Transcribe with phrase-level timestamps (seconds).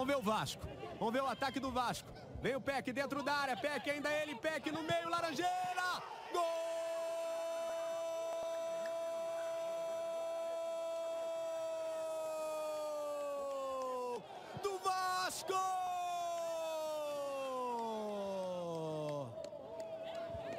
[0.00, 0.66] Vamos ver o Vasco.
[0.98, 2.08] Vamos ver o ataque do Vasco.
[2.40, 3.54] Vem o Peck dentro da área.
[3.54, 4.34] Peck ainda ele.
[4.34, 5.10] Peck no meio.
[5.10, 5.50] Laranjeira.
[6.32, 6.42] Gol!
[14.62, 15.52] do Vasco!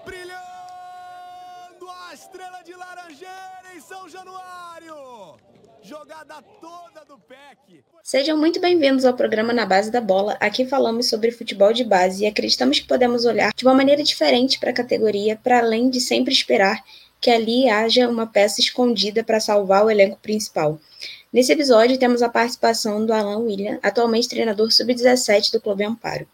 [0.06, 5.40] Brilhando a estrela de Laranjeira em São Januário!
[5.82, 6.21] Jogada toda do PEC.
[8.04, 10.38] Sejam muito bem-vindos ao programa Na Base da Bola.
[10.40, 14.60] Aqui falamos sobre futebol de base e acreditamos que podemos olhar de uma maneira diferente
[14.60, 16.84] para a categoria, para além de sempre esperar
[17.22, 20.80] que ali haja uma peça escondida para salvar o elenco principal.
[21.32, 26.28] Nesse episódio, temos a participação do Alan William, atualmente treinador sub-17 do Clube Amparo.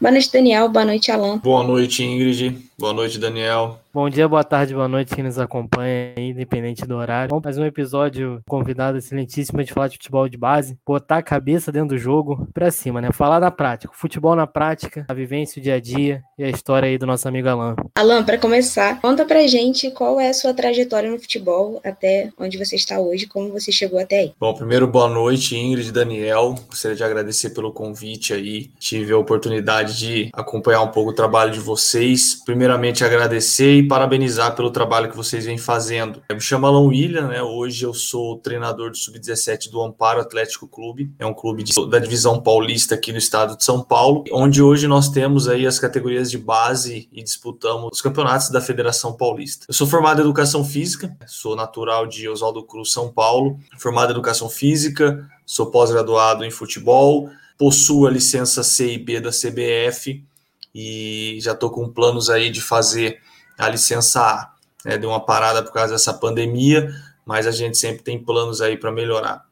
[0.00, 0.68] Boa noite, Daniel.
[0.68, 1.38] Boa noite, Alan.
[1.38, 2.69] Boa noite, Ingrid.
[2.80, 3.78] Boa noite, Daniel.
[3.92, 7.28] Bom dia, boa tarde, boa noite quem nos acompanha aí, independente do horário.
[7.28, 11.72] Vamos fazer um episódio convidado excelentíssimo de falar de futebol de base, botar a cabeça
[11.72, 13.10] dentro do jogo pra cima, né?
[13.12, 16.88] Falar na prática, futebol na prática, a vivência, o dia a dia e a história
[16.88, 17.74] aí do nosso amigo Alan.
[17.96, 22.56] Alan, para começar, conta pra gente qual é a sua trajetória no futebol até onde
[22.56, 24.32] você está hoje, como você chegou até aí.
[24.38, 26.54] Bom, primeiro, boa noite, Ingrid e Daniel.
[26.68, 28.70] Gostaria de agradecer pelo convite aí.
[28.78, 32.36] Tive a oportunidade de acompanhar um pouco o trabalho de vocês.
[32.70, 36.22] Primeiramente, agradecer e parabenizar pelo trabalho que vocês vêm fazendo.
[36.28, 37.42] Eu me chamo Alan William, né?
[37.42, 41.12] Hoje eu sou treinador do Sub-17 do Amparo Atlético Clube.
[41.18, 44.86] É um clube de, da divisão paulista aqui no estado de São Paulo, onde hoje
[44.86, 49.66] nós temos aí as categorias de base e disputamos os campeonatos da Federação Paulista.
[49.68, 54.12] Eu sou formado em Educação Física, sou natural de Oswaldo Cruz, São Paulo, formado em
[54.12, 60.22] Educação Física, sou pós-graduado em futebol, possuo a licença C e B da CBF
[60.74, 63.18] e já estou com planos aí de fazer
[63.58, 64.52] a licença A.
[64.84, 64.98] Né?
[64.98, 66.90] Deu uma parada por causa dessa pandemia,
[67.24, 69.44] mas a gente sempre tem planos aí para melhorar.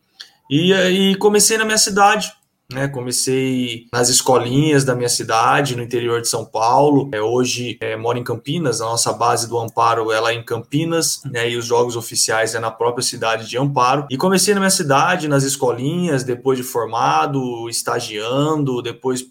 [0.50, 2.33] E aí comecei na minha cidade,
[2.70, 2.86] né?
[2.86, 7.08] Comecei nas escolinhas da minha cidade, no interior de São Paulo.
[7.12, 11.22] É, hoje é, moro em Campinas, a nossa base do Amparo é lá em Campinas,
[11.25, 11.50] né?
[11.50, 14.06] E os jogos oficiais é na própria cidade de Amparo.
[14.10, 19.25] E comecei na minha cidade, nas escolinhas, depois de formado, estagiando, depois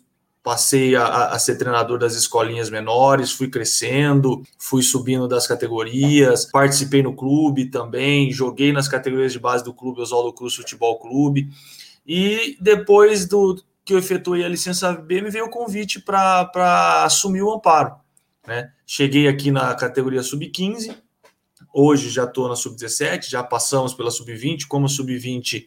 [0.48, 7.04] passei a, a, ser treinador das escolinhas menores, fui crescendo, fui subindo das categorias, participei
[7.04, 11.50] no clube também, joguei nas categorias de base do clube Oswaldo Cruz Futebol Clube.
[12.08, 17.42] E depois do que eu efetuei a licença B, me veio o convite para assumir
[17.42, 17.98] o amparo.
[18.48, 18.72] Né?
[18.86, 20.96] Cheguei aqui na categoria sub-15,
[21.74, 25.66] hoje já estou na sub-17, já passamos pela sub-20, como a sub-20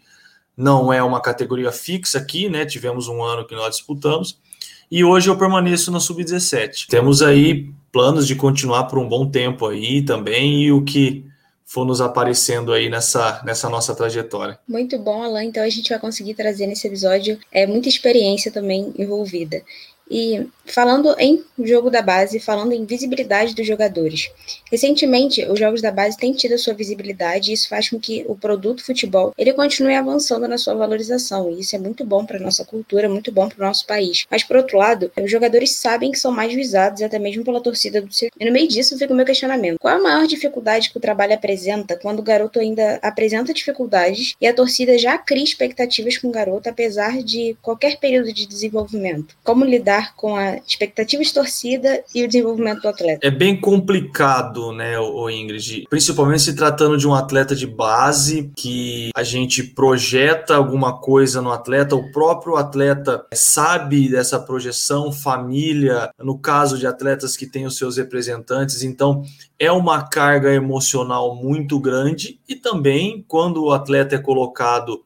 [0.56, 2.64] não é uma categoria fixa aqui, né?
[2.64, 4.40] Tivemos um ano que nós disputamos
[4.90, 6.86] e hoje eu permaneço na sub-17.
[6.88, 11.24] Temos aí planos de continuar por um bom tempo aí também e o que
[11.64, 14.58] for nos aparecendo aí nessa, nessa nossa trajetória.
[14.66, 15.48] Muito bom, Alain.
[15.48, 19.62] Então a gente vai conseguir trazer nesse episódio é, muita experiência também envolvida.
[20.10, 24.30] E falando em jogo da base, falando em visibilidade dos jogadores.
[24.70, 28.24] Recentemente, os jogos da base têm tido a sua visibilidade e isso faz com que
[28.28, 31.50] o produto futebol ele continue avançando na sua valorização.
[31.50, 34.26] E isso é muito bom para nossa cultura, muito bom para o nosso país.
[34.30, 38.00] Mas por outro lado, os jogadores sabem que são mais visados até mesmo pela torcida
[38.00, 38.36] do circuito.
[38.40, 41.34] E no meio disso fica o meu questionamento: qual a maior dificuldade que o trabalho
[41.34, 46.32] apresenta quando o garoto ainda apresenta dificuldades e a torcida já cria expectativas com o
[46.32, 49.36] garoto apesar de qualquer período de desenvolvimento?
[49.42, 53.26] Como lidar com a expectativa de torcida e o desenvolvimento do atleta?
[53.26, 55.86] É bem complicado, né, o Ingrid?
[55.88, 61.50] Principalmente se tratando de um atleta de base que a gente projeta alguma coisa no
[61.50, 67.76] atleta, o próprio atleta sabe dessa projeção, família, no caso de atletas que têm os
[67.76, 69.22] seus representantes, então
[69.58, 75.04] é uma carga emocional muito grande e também quando o atleta é colocado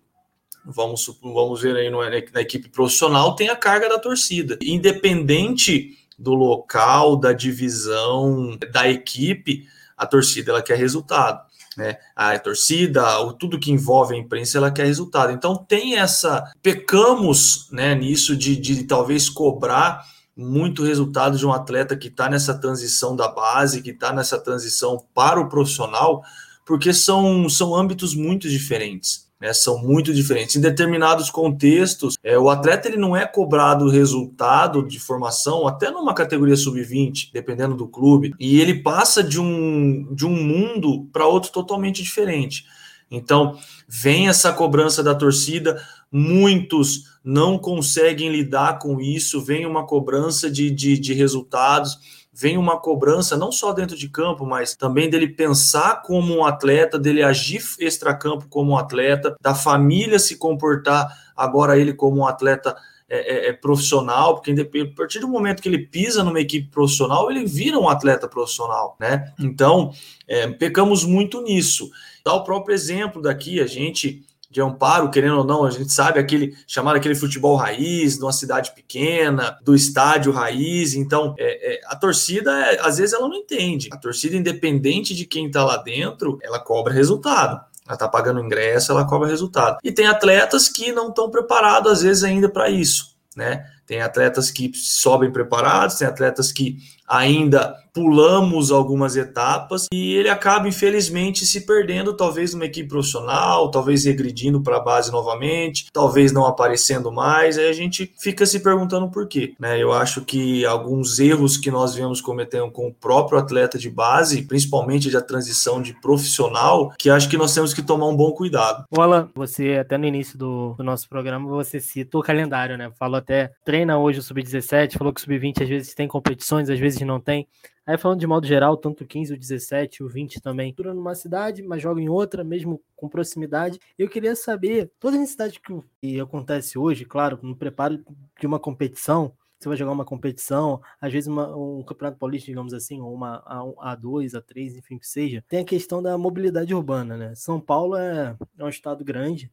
[0.64, 4.58] vamos, vamos ver aí na equipe profissional, tem a carga da torcida.
[4.62, 9.66] Independente do local, da divisão, da equipe,
[9.96, 11.44] a torcida ela quer resultado.
[11.76, 11.96] Né?
[12.14, 13.02] A torcida,
[13.38, 15.32] tudo que envolve a imprensa, ela quer resultado.
[15.32, 16.52] Então tem essa.
[16.62, 20.04] Pecamos né, nisso de, de talvez cobrar
[20.36, 25.04] muito resultado de um atleta que está nessa transição da base, que está nessa transição
[25.14, 26.24] para o profissional,
[26.66, 30.56] porque são, são âmbitos muito diferentes né, são muito diferentes.
[30.56, 36.14] Em determinados contextos, é, o atleta ele não é cobrado resultado de formação, até numa
[36.14, 41.52] categoria sub-20, dependendo do clube, e ele passa de um, de um mundo para outro
[41.52, 42.64] totalmente diferente.
[43.10, 45.78] Então, vem essa cobrança da torcida,
[46.10, 52.80] muitos não conseguem lidar com isso, vem uma cobrança de, de, de resultados vem uma
[52.80, 57.62] cobrança não só dentro de campo, mas também dele pensar como um atleta, dele agir
[57.78, 62.76] extracampo como um atleta, da família se comportar agora ele como um atleta
[63.08, 67.30] é, é, é profissional, porque a partir do momento que ele pisa numa equipe profissional,
[67.30, 69.32] ele vira um atleta profissional, né?
[69.38, 69.92] Então,
[70.26, 71.90] é, pecamos muito nisso.
[72.24, 74.24] Dá o próprio exemplo daqui, a gente
[74.54, 78.32] de amparo, querendo ou não, a gente sabe aquele chamar aquele futebol raiz, de uma
[78.32, 80.94] cidade pequena, do estádio raiz.
[80.94, 83.88] Então, é, é, a torcida, é, às vezes, ela não entende.
[83.90, 87.60] A torcida, independente de quem está lá dentro, ela cobra resultado.
[87.84, 89.78] Ela está pagando ingresso, ela cobra resultado.
[89.82, 93.16] E tem atletas que não estão preparados, às vezes, ainda para isso.
[93.36, 93.66] Né?
[93.84, 100.66] Tem atletas que sobem preparados, tem atletas que ainda pulamos algumas etapas e ele acaba
[100.66, 106.44] infelizmente se perdendo talvez numa equipe profissional, talvez regredindo para a base novamente, talvez não
[106.44, 109.80] aparecendo mais, aí a gente fica se perguntando por quê, né?
[109.80, 114.42] Eu acho que alguns erros que nós vemos cometendo com o próprio atleta de base,
[114.42, 118.84] principalmente da transição de profissional, que acho que nós temos que tomar um bom cuidado.
[118.98, 122.90] Alan, você até no início do, do nosso programa você cita o calendário, né?
[122.98, 126.78] Falou até treina hoje o sub-17, falou que o sub-20 às vezes tem competições, às
[126.78, 127.48] vezes não tem.
[127.86, 131.14] Aí falando de modo geral, tanto o 15, o 17, o 20 também, tudo numa
[131.14, 133.78] cidade, mas joga em outra, mesmo com proximidade.
[133.98, 138.02] Eu queria saber, toda a necessidade que, que acontece hoje, claro, no preparo
[138.38, 142.74] de uma competição, você vai jogar uma competição, às vezes uma, um campeonato paulista, digamos
[142.74, 147.16] assim, ou uma A, A2, A3, enfim, que seja, tem a questão da mobilidade urbana,
[147.16, 147.34] né?
[147.34, 149.50] São Paulo é, é um estado grande,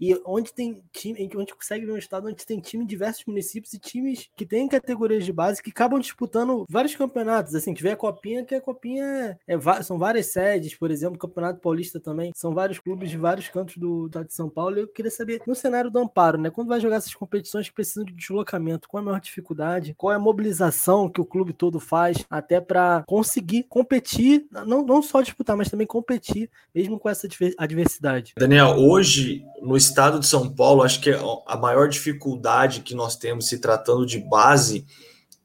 [0.00, 3.72] e onde tem time, onde consegue ver um estado onde tem time em diversos municípios
[3.74, 7.54] e times que têm categorias de base que acabam disputando vários campeonatos.
[7.54, 11.60] Assim, tiver a copinha, que a copinha é, é, são várias sedes, por exemplo, Campeonato
[11.60, 12.32] Paulista também.
[12.34, 14.78] São vários clubes de vários cantos do estado de São Paulo.
[14.78, 16.50] Eu queria saber, no cenário do Amparo, né?
[16.50, 19.94] Quando vai jogar essas competições que precisam de deslocamento, qual é a maior dificuldade?
[19.96, 25.02] Qual é a mobilização que o clube todo faz até para conseguir competir, não, não
[25.02, 28.32] só disputar, mas também competir, mesmo com essa adversidade?
[28.38, 31.10] Daniel, hoje no estado de São Paulo, acho que
[31.46, 34.86] a maior dificuldade que nós temos se tratando de base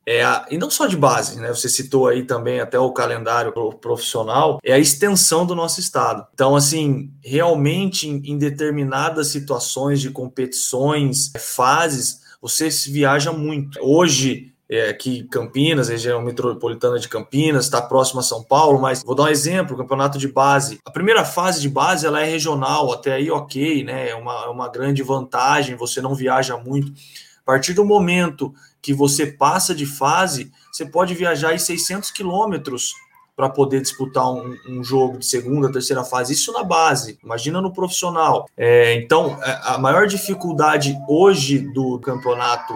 [0.06, 1.50] é a, e não só de base, né?
[1.50, 3.52] Você citou aí também até o calendário
[3.82, 6.28] profissional, é a extensão do nosso estado.
[6.34, 13.80] Então, assim, realmente em, determinadas situações de competições, fases, você viaja muito.
[13.82, 19.16] Hoje, é, aqui Campinas, região metropolitana de Campinas, está próximo a São Paulo, mas vou
[19.16, 20.80] dar um exemplo, campeonato de base.
[20.86, 24.10] A primeira fase de base ela é regional, até aí ok, né?
[24.10, 26.92] É uma, é uma grande vantagem, você não viaja muito.
[27.42, 32.94] A partir do momento que você passa de fase, você pode viajar aí 600 quilômetros
[33.36, 36.34] para poder disputar um, um, jogo de segunda, terceira fase.
[36.34, 38.50] Isso na base, imagina no profissional.
[38.56, 42.74] É, então, a maior dificuldade hoje do campeonato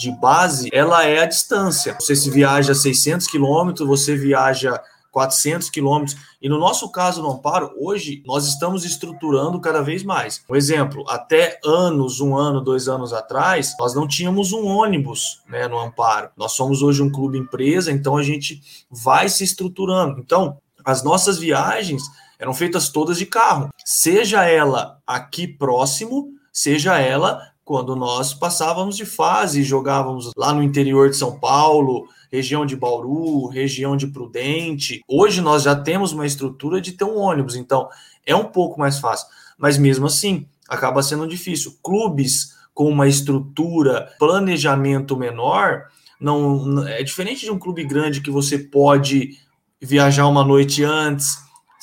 [0.00, 1.94] de base, ela é a distância.
[2.00, 4.80] Você se viaja 600 quilômetros, você viaja
[5.12, 6.16] 400 quilômetros.
[6.40, 10.42] E no nosso caso no Amparo, hoje nós estamos estruturando cada vez mais.
[10.48, 15.68] Um exemplo, até anos, um ano, dois anos atrás, nós não tínhamos um ônibus né,
[15.68, 16.30] no Amparo.
[16.34, 20.18] Nós somos hoje um clube empresa, então a gente vai se estruturando.
[20.18, 22.02] Então, as nossas viagens
[22.38, 29.06] eram feitas todas de carro, seja ela aqui próximo, seja ela quando nós passávamos de
[29.06, 35.00] fase, jogávamos lá no interior de São Paulo, região de Bauru, região de Prudente.
[35.06, 37.88] Hoje nós já temos uma estrutura de ter um ônibus, então
[38.26, 39.28] é um pouco mais fácil.
[39.56, 41.78] Mas mesmo assim, acaba sendo difícil.
[41.80, 45.84] Clubes com uma estrutura, planejamento menor,
[46.20, 49.38] não é diferente de um clube grande que você pode
[49.80, 51.38] viajar uma noite antes,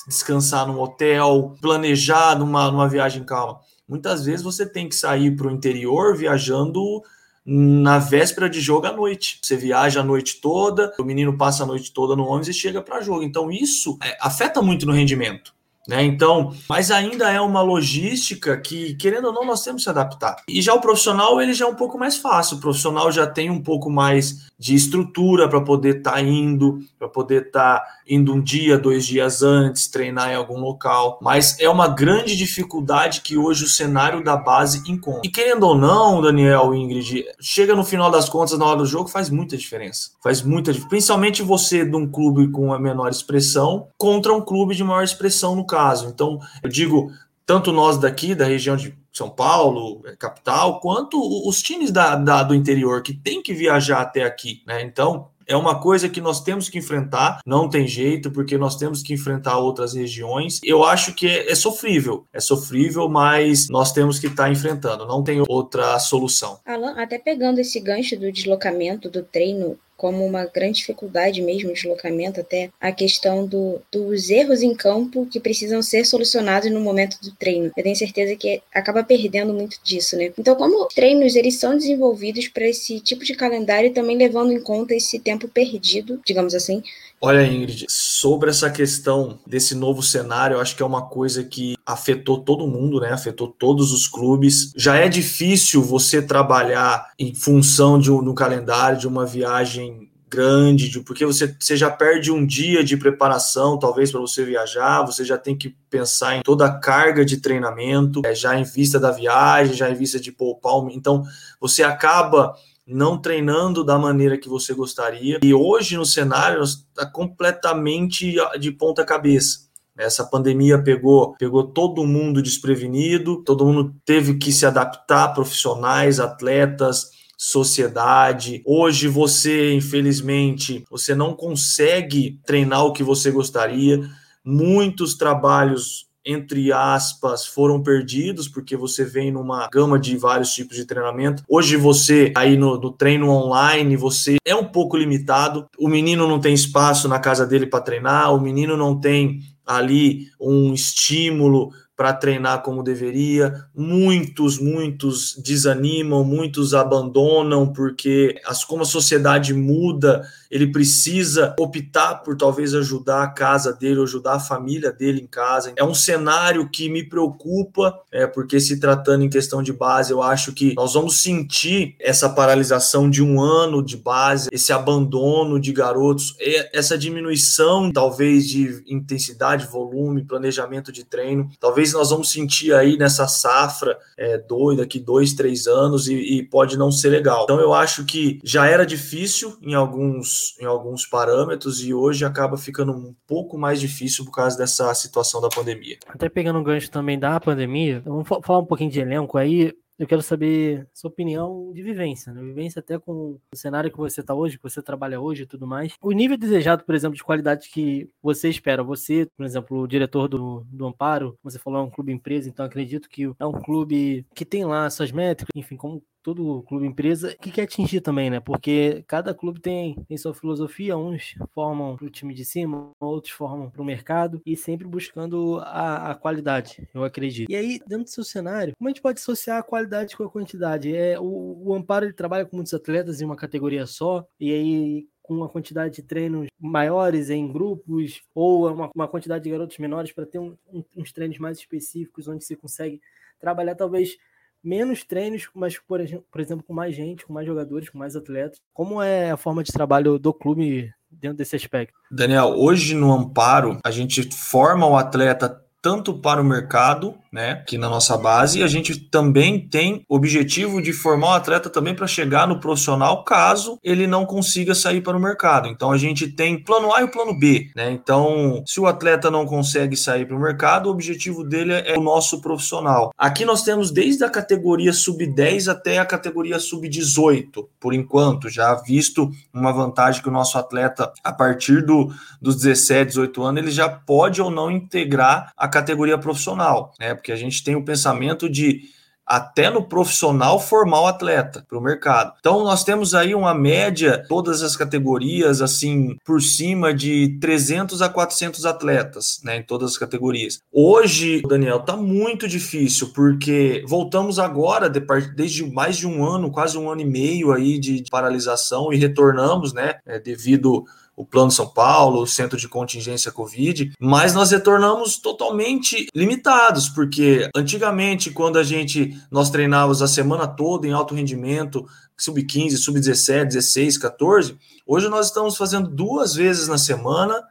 [0.06, 3.66] descansar num hotel, planejar numa, numa viagem calma.
[3.88, 7.02] Muitas vezes você tem que sair para o interior viajando
[7.46, 9.40] na véspera de jogo à noite.
[9.42, 12.82] Você viaja a noite toda, o menino passa a noite toda no ônibus e chega
[12.82, 13.24] para jogo.
[13.24, 15.56] Então isso é, afeta muito no rendimento.
[15.88, 16.04] Né?
[16.04, 20.44] Então, mas ainda é uma logística que, querendo ou não, nós temos que se adaptar.
[20.48, 22.58] E já o profissional, ele já é um pouco mais fácil.
[22.58, 27.08] O profissional já tem um pouco mais de estrutura para poder estar tá indo, para
[27.08, 31.20] poder estar tá indo um dia, dois dias antes, treinar em algum local.
[31.22, 35.22] Mas é uma grande dificuldade que hoje o cenário da base encontra.
[35.24, 39.10] E querendo ou não, Daniel, Ingrid, chega no final das contas, na hora do jogo,
[39.10, 40.12] faz muita diferença.
[40.24, 40.90] Faz muita diferença.
[40.90, 45.56] Principalmente você de um clube com a menor expressão contra um clube de maior expressão
[45.56, 45.77] no caso.
[46.10, 47.12] Então, eu digo,
[47.46, 51.18] tanto nós daqui, da região de São Paulo, é, capital, quanto
[51.48, 54.82] os times da, da, do interior que tem que viajar até aqui, né?
[54.82, 59.02] Então, é uma coisa que nós temos que enfrentar, não tem jeito, porque nós temos
[59.02, 60.60] que enfrentar outras regiões.
[60.62, 65.08] Eu acho que é, é sofrível, é sofrível, mas nós temos que estar tá enfrentando,
[65.08, 66.60] não tem outra solução.
[66.66, 72.40] Alan, até pegando esse gancho do deslocamento do treino como uma grande dificuldade mesmo, deslocamento
[72.40, 77.32] até, a questão do, dos erros em campo que precisam ser solucionados no momento do
[77.36, 77.72] treino.
[77.76, 80.32] Eu tenho certeza que acaba perdendo muito disso, né?
[80.38, 84.62] Então, como os treinos eles são desenvolvidos para esse tipo de calendário, também levando em
[84.62, 86.84] conta esse tempo perdido, digamos assim,
[87.20, 91.76] Olha, Ingrid, sobre essa questão desse novo cenário, eu acho que é uma coisa que
[91.84, 93.12] afetou todo mundo, né?
[93.12, 94.72] Afetou todos os clubes.
[94.76, 100.90] Já é difícil você trabalhar em função de um, no calendário de uma viagem grande,
[100.90, 105.24] de, porque você, você já perde um dia de preparação, talvez para você viajar, você
[105.24, 109.10] já tem que pensar em toda a carga de treinamento, é, já em vista da
[109.10, 110.74] viagem, já em vista de poupar.
[110.92, 111.24] Então,
[111.60, 112.54] você acaba
[112.88, 115.40] não treinando da maneira que você gostaria.
[115.44, 119.68] E hoje no cenário está completamente de ponta cabeça.
[119.98, 127.10] Essa pandemia pegou, pegou todo mundo desprevenido, todo mundo teve que se adaptar, profissionais, atletas,
[127.36, 128.62] sociedade.
[128.66, 134.08] Hoje você, infelizmente, você não consegue treinar o que você gostaria.
[134.44, 140.86] Muitos trabalhos entre aspas, foram perdidos, porque você vem numa gama de vários tipos de
[140.86, 141.42] treinamento.
[141.48, 145.66] Hoje você, aí no, no treino online, você é um pouco limitado.
[145.80, 150.28] O menino não tem espaço na casa dele para treinar, o menino não tem ali
[150.40, 153.66] um estímulo para treinar como deveria.
[153.76, 162.38] Muitos, muitos desanimam, muitos abandonam porque as como a sociedade muda, ele precisa optar por
[162.38, 165.74] talvez ajudar a casa dele, ajudar a família dele em casa.
[165.76, 170.22] É um cenário que me preocupa, é porque se tratando em questão de base, eu
[170.22, 175.74] acho que nós vamos sentir essa paralisação de um ano de base, esse abandono de
[175.74, 176.36] garotos,
[176.72, 182.98] essa diminuição talvez de intensidade, volume, planejamento de treino, talvez talvez nós vamos sentir aí
[182.98, 187.44] nessa safra é, doida daqui dois, três anos e, e, pode não ser legal.
[187.44, 192.58] Então eu acho que já era difícil em alguns, em alguns parâmetros e hoje acaba
[192.58, 195.98] ficando um pouco mais difícil por causa dessa situação da pandemia.
[196.08, 200.08] Até pegando um gancho também da pandemia, vamos falar um pouquinho de elenco aí eu
[200.08, 202.42] quero saber sua opinião de vivência, né?
[202.42, 205.66] Vivência até com o cenário que você está hoje, que você trabalha hoje e tudo
[205.66, 205.94] mais.
[206.02, 208.84] O nível desejado, por exemplo, de qualidade que você espera.
[208.84, 212.66] Você, por exemplo, o diretor do, do Amparo, você falou é um clube empresa, então
[212.66, 217.34] acredito que é um clube que tem lá suas métricas, enfim, como todo clube empresa
[217.40, 218.42] que quer atingir também, né?
[218.42, 223.32] Porque cada clube tem, tem sua filosofia, uns formam para o time de cima, outros
[223.32, 227.50] formam para o mercado e sempre buscando a, a, qualidade, eu acredito.
[227.50, 230.30] E aí, dentro do seu cenário, como a gente pode associar a qualidade com a
[230.30, 230.94] quantidade?
[230.94, 235.08] É, o, o Amparo ele trabalha com muitos atletas em uma categoria só, e aí
[235.24, 240.12] com uma quantidade de treinos maiores em grupos ou uma, uma quantidade de garotos menores
[240.12, 243.00] para ter um, um, uns treinos mais específicos onde você consegue
[243.40, 244.18] trabalhar talvez
[244.64, 248.60] menos treinos, mas, por exemplo, com mais gente, com mais jogadores, com mais atletas.
[248.74, 251.98] Como é a forma de trabalho do clube dentro desse aspecto?
[252.12, 257.78] Daniel, hoje no Amparo, a gente forma o atleta tanto para o mercado, né, aqui
[257.78, 262.48] na nossa base, a gente também tem objetivo de formar o atleta também para chegar
[262.48, 265.68] no profissional, caso ele não consiga sair para o mercado.
[265.68, 267.92] Então a gente tem plano A e o plano B, né?
[267.92, 272.02] Então, se o atleta não consegue sair para o mercado, o objetivo dele é o
[272.02, 273.12] nosso profissional.
[273.18, 279.30] Aqui nós temos desde a categoria sub-10 até a categoria sub-18, por enquanto, já visto
[279.54, 283.90] uma vantagem que o nosso atleta, a partir do, dos 17, 18 anos, ele já
[283.90, 287.14] pode ou não integrar a categoria profissional, né?
[287.14, 288.96] Porque a gente tem o pensamento de
[289.28, 292.34] até no profissional formar o atleta para o mercado.
[292.40, 298.08] Então nós temos aí uma média, todas as categorias, assim, por cima de 300 a
[298.08, 300.62] 400 atletas, né, em todas as categorias.
[300.72, 306.90] Hoje, Daniel, tá muito difícil, porque voltamos agora, desde mais de um ano, quase um
[306.90, 310.86] ano e meio aí de paralisação e retornamos, né, é, devido
[311.18, 317.50] o Plano São Paulo, o Centro de Contingência Covid, mas nós retornamos totalmente limitados, porque
[317.56, 323.98] antigamente, quando a gente nós treinávamos a semana toda em alto rendimento, sub-15, sub-17, 16,
[323.98, 327.44] 14, hoje nós estamos fazendo duas vezes na semana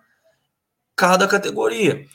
[0.94, 2.06] cada categoria.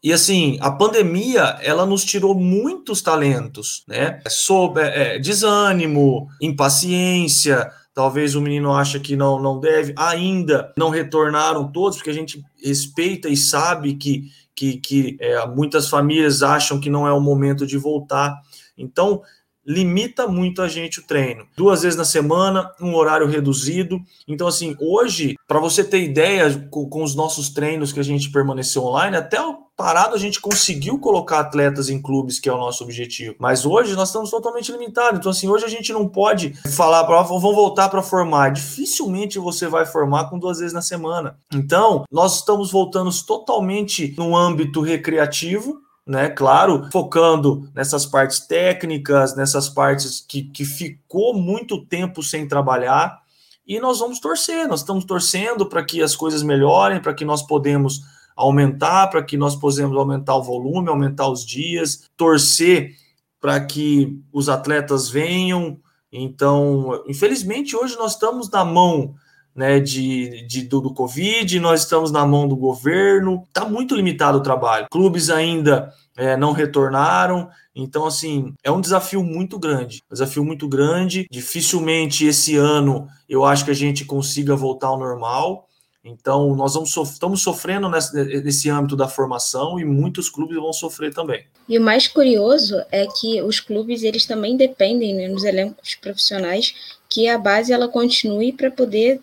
[0.00, 4.20] E assim, a pandemia, ela nos tirou muitos talentos, né?
[4.28, 11.70] Sob é, desânimo, impaciência, Talvez o menino acha que não, não deve, ainda não retornaram
[11.70, 16.90] todos, porque a gente respeita e sabe que, que, que é, muitas famílias acham que
[16.90, 18.36] não é o momento de voltar.
[18.76, 19.22] Então,
[19.64, 21.46] limita muito a gente o treino.
[21.56, 24.00] Duas vezes na semana, um horário reduzido.
[24.26, 28.30] Então, assim, hoje, para você ter ideia, com, com, os nossos treinos que a gente
[28.30, 32.58] permaneceu online, até o parado a gente conseguiu colocar atletas em clubes, que é o
[32.58, 33.34] nosso objetivo.
[33.38, 35.18] Mas hoje nós estamos totalmente limitados.
[35.18, 38.50] Então, assim, hoje a gente não pode falar para vão voltar para formar.
[38.50, 41.36] Dificilmente você vai formar com duas vezes na semana.
[41.52, 46.28] Então, nós estamos voltando totalmente no âmbito recreativo, né?
[46.28, 53.22] Claro, focando nessas partes técnicas, nessas partes que, que ficou muito tempo sem trabalhar.
[53.66, 57.42] E nós vamos torcer, nós estamos torcendo para que as coisas melhorem, para que nós
[57.42, 58.02] podemos
[58.36, 62.94] aumentar, para que nós possamos aumentar o volume, aumentar os dias, torcer
[63.40, 65.78] para que os atletas venham.
[66.10, 69.14] Então, infelizmente, hoje nós estamos na mão
[69.54, 74.38] né, de, de do, do, Covid, nós estamos na mão do governo, está muito limitado
[74.38, 74.86] o trabalho.
[74.90, 80.00] Clubes ainda é, não retornaram, então, assim, é um desafio muito grande.
[80.10, 81.26] Desafio muito grande.
[81.30, 85.66] Dificilmente esse ano eu acho que a gente consiga voltar ao normal.
[86.04, 90.72] Então, nós vamos sof estamos sofrendo nesse, nesse âmbito da formação e muitos clubes vão
[90.72, 91.46] sofrer também.
[91.66, 96.74] E o mais curioso é que os clubes eles também dependem né, nos elencos profissionais
[97.08, 99.18] que a base ela continue para poder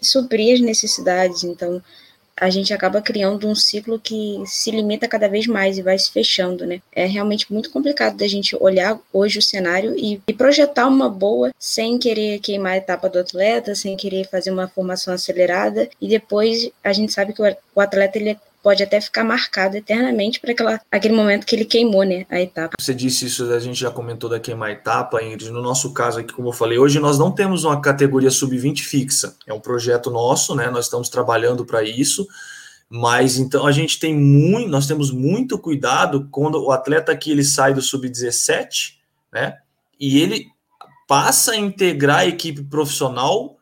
[0.00, 1.44] suprir as necessidades.
[1.44, 1.82] Então,
[2.36, 6.10] a gente acaba criando um ciclo que se limita cada vez mais e vai se
[6.10, 6.80] fechando, né?
[6.92, 11.50] É realmente muito complicado da gente olhar hoje o cenário e, e, projetar uma boa
[11.58, 16.70] sem querer queimar a etapa do atleta, sem querer fazer uma formação acelerada e depois
[16.82, 21.44] a gente sabe que o, atleta ele pode até ficar marcado eternamente para aquele momento
[21.44, 22.76] que ele queimou né, a etapa.
[22.80, 25.50] Você disse isso, a gente já comentou da queimar a etapa, Ingrid.
[25.50, 29.36] No nosso caso aqui, como eu falei, hoje nós não temos uma categoria sub-20 fixa.
[29.46, 30.70] É um projeto nosso, né?
[30.70, 32.26] Nós estamos trabalhando para isso.
[32.88, 37.42] Mas então a gente tem muito, nós temos muito cuidado quando o atleta aqui ele
[37.42, 38.96] sai do sub-17,
[39.32, 39.56] né?
[39.98, 40.46] E ele
[41.08, 43.56] passa a integrar a equipe profissional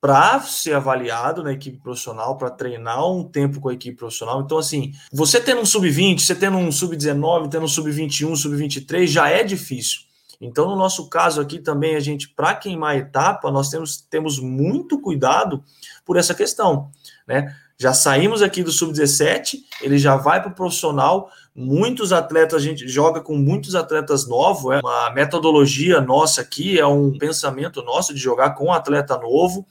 [0.00, 4.40] para ser avaliado na equipe profissional, para treinar um tempo com a equipe profissional.
[4.40, 9.28] Então, assim, você tendo um sub-20, você tendo um sub-19, tendo um sub-21, sub-23, já
[9.28, 10.00] é difícil.
[10.40, 14.38] Então, no nosso caso aqui também, a gente, para queimar a etapa, nós temos, temos
[14.38, 15.64] muito cuidado
[16.04, 16.90] por essa questão,
[17.26, 17.56] né?
[17.78, 21.30] Já saímos aqui do sub-17, ele já vai para o profissional.
[21.54, 24.72] Muitos atletas, a gente joga com muitos atletas novos.
[24.72, 29.66] É uma metodologia nossa aqui, é um pensamento nosso de jogar com um atleta novo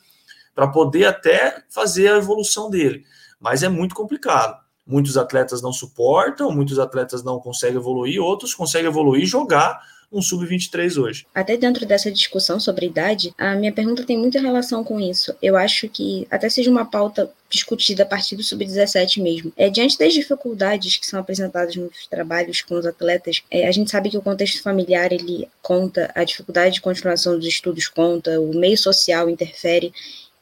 [0.56, 3.04] para poder até fazer a evolução dele.
[3.40, 4.58] Mas é muito complicado.
[4.88, 10.22] Muitos atletas não suportam, muitos atletas não conseguem evoluir, outros conseguem evoluir e jogar um
[10.22, 11.26] sub-23 hoje.
[11.34, 15.36] Até dentro dessa discussão sobre idade, a minha pergunta tem muita relação com isso.
[15.42, 19.52] Eu acho que até seja uma pauta discutida a partir do sub-17 mesmo.
[19.58, 23.92] É, diante das dificuldades que são apresentadas nos trabalhos com os atletas, é, a gente
[23.92, 28.58] sabe que o contexto familiar ele conta, a dificuldade de continuação dos estudos conta, o
[28.58, 29.94] meio social interfere.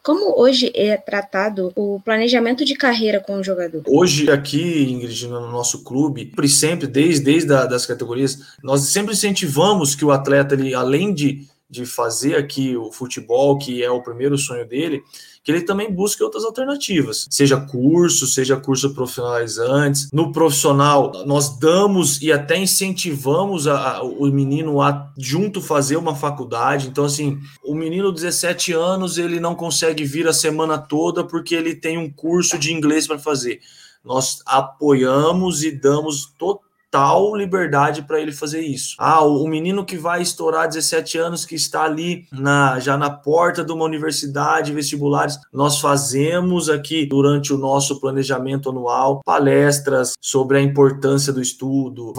[0.03, 3.83] Como hoje é tratado o planejamento de carreira com o jogador?
[3.87, 9.95] Hoje, aqui, Ingrid, no nosso clube, sempre, desde, desde a, das categorias, nós sempre incentivamos
[9.95, 14.37] que o atleta, ele, além de, de fazer aqui o futebol, que é o primeiro
[14.37, 15.03] sonho dele,
[15.43, 20.07] que ele também busque outras alternativas, seja curso, seja curso profissionalizantes.
[20.13, 26.15] No profissional, nós damos e até incentivamos a, a, o menino a junto fazer uma
[26.15, 26.87] faculdade.
[26.87, 31.73] Então, assim, o menino 17 anos, ele não consegue vir a semana toda porque ele
[31.73, 33.59] tem um curso de inglês para fazer.
[34.05, 38.95] Nós apoiamos e damos total total liberdade para ele fazer isso.
[38.99, 43.63] Ah, o, menino que vai estourar 17 anos, que está ali na, já na porta
[43.63, 50.61] de uma universidade, vestibulares, nós fazemos aqui durante o nosso planejamento anual palestras sobre a
[50.61, 52.13] importância do estudo,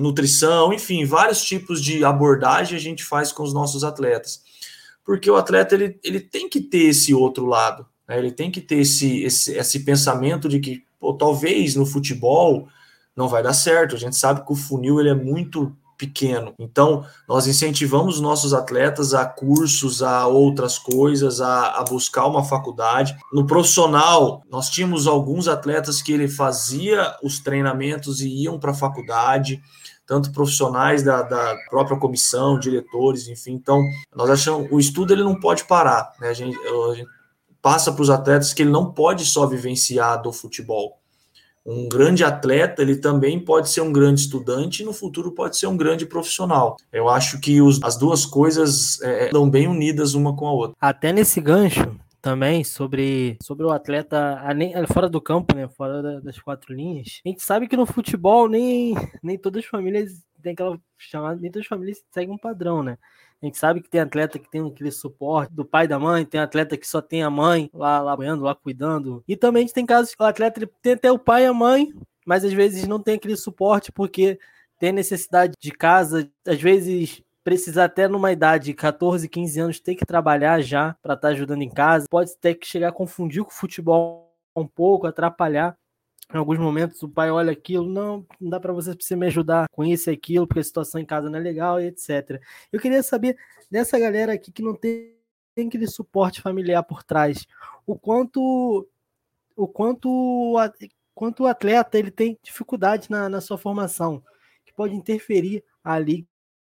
[0.00, 4.40] nutrição, enfim, vários tipos de abordagem a gente faz com os nossos atletas.
[5.04, 8.18] Porque o atleta ele, ele tem que ter esse outro lado, né?
[8.18, 12.66] ele tem que ter esse, esse, esse pensamento de que pô, talvez no futebol
[13.16, 13.96] não vai dar certo.
[13.96, 16.54] A gente sabe que o funil ele é muito pequeno.
[16.58, 23.16] Então, nós incentivamos nossos atletas a cursos, a outras coisas, a, a, buscar uma faculdade.
[23.32, 28.74] No profissional, nós tínhamos alguns atletas que ele fazia os treinamentos e iam para a
[28.74, 29.62] faculdade,
[30.06, 33.52] tanto profissionais da, da, própria comissão, diretores, enfim.
[33.52, 33.82] Então,
[34.14, 36.28] nós achamos o estudo ele não pode parar, né?
[36.28, 37.08] A gente, a gente
[37.60, 41.00] passa para os atletas que ele não pode só vivenciar do futebol
[41.66, 45.66] um grande atleta, ele também pode ser um grande estudante e no futuro pode ser
[45.66, 46.76] um grande profissional.
[46.92, 50.76] Eu acho que os, as duas coisas é, estão bem unidas uma com a outra.
[50.80, 54.40] Até nesse gancho também sobre, sobre o atleta
[54.92, 57.20] fora do campo, né, fora das quatro linhas.
[57.24, 61.50] A gente sabe que no futebol nem, nem todas as famílias tem aquela chamada, nem
[61.50, 62.96] todas as famílias seguem um padrão, né?
[63.42, 66.40] A gente sabe que tem atleta que tem aquele suporte do pai da mãe, tem
[66.40, 69.22] atleta que só tem a mãe lá, lá lá cuidando.
[69.28, 71.46] E também a gente tem casos que o atleta ele tem até o pai e
[71.46, 71.92] a mãe,
[72.24, 74.38] mas às vezes não tem aquele suporte porque
[74.78, 79.94] tem necessidade de casa, às vezes precisa até numa idade de 14, 15 anos ter
[79.94, 83.44] que trabalhar já para estar tá ajudando em casa, pode ter que chegar a confundir
[83.44, 85.76] com o futebol um pouco, atrapalhar.
[86.32, 89.68] Em alguns momentos o pai olha aquilo, não, não dá para você, você me ajudar
[89.70, 92.40] com isso e aquilo, porque a situação em casa não é legal e etc.
[92.72, 93.36] Eu queria saber
[93.70, 95.14] dessa galera aqui que não tem,
[95.54, 97.46] tem aquele suporte familiar por trás,
[97.86, 98.86] o quanto
[99.56, 100.54] o quanto
[101.14, 104.22] quanto o atleta ele tem dificuldade na, na sua formação,
[104.66, 106.26] que pode interferir ali,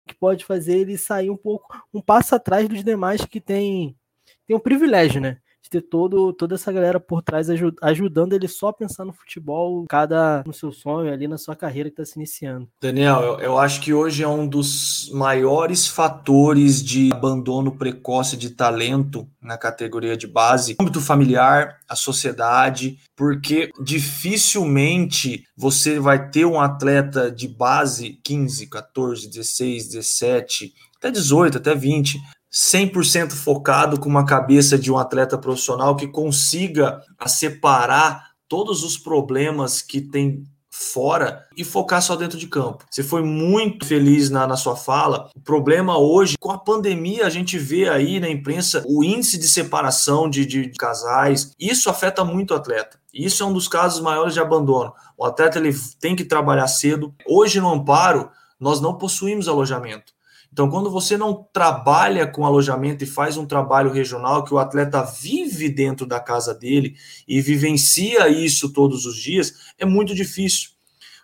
[0.06, 3.98] que pode fazer ele sair um pouco, um passo atrás dos demais que tem,
[4.46, 5.42] tem um privilégio, né?
[5.66, 7.48] De ter todo, toda essa galera por trás
[7.82, 11.90] ajudando ele só a pensar no futebol, cada no seu sonho ali na sua carreira
[11.90, 12.68] que está se iniciando.
[12.80, 18.52] Daniel, eu, eu, acho que hoje é um dos maiores fatores de abandono precoce de
[18.52, 26.46] talento na categoria de base, o âmbito familiar, a sociedade, porque dificilmente você vai ter
[26.46, 32.20] um atleta de base 15, 14, 16, 17, até 18, até 20,
[32.56, 39.82] 100% focado com uma cabeça de um atleta profissional que consiga separar todos os problemas
[39.82, 42.86] que tem fora e focar só dentro de campo.
[42.90, 45.30] Você foi muito feliz na, na sua fala.
[45.36, 49.48] O problema hoje, com a pandemia, a gente vê aí na imprensa o índice de
[49.48, 51.52] separação de, de, de casais.
[51.60, 53.00] Isso afeta muito o atleta.
[53.14, 54.94] Isso é um dos casos maiores de abandono.
[55.18, 57.14] O atleta ele tem que trabalhar cedo.
[57.26, 60.15] Hoje no Amparo, nós não possuímos alojamento.
[60.56, 65.04] Então, quando você não trabalha com alojamento e faz um trabalho regional, que o atleta
[65.04, 66.96] vive dentro da casa dele
[67.28, 70.70] e vivencia isso todos os dias, é muito difícil.